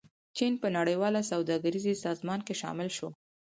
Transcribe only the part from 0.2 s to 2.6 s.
چین په نړیواله سوداګریزې سازمان کې